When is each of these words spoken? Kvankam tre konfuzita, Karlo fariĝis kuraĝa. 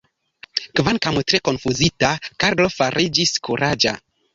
Kvankam 0.79 1.21
tre 1.33 1.41
konfuzita, 1.51 2.13
Karlo 2.47 2.71
fariĝis 2.81 3.39
kuraĝa. 3.51 4.01